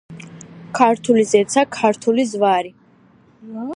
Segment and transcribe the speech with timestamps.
[0.79, 2.73] ქართული ზეცა, ქართული ზვარი,